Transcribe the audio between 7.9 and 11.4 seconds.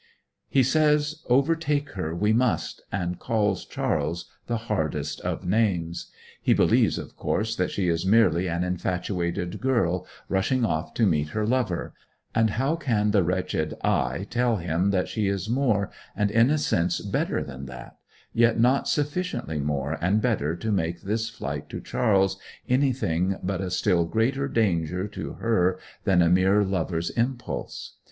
merely an infatuated girl rushing off to meet